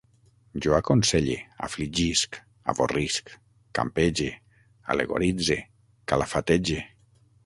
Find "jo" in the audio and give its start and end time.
0.65-0.71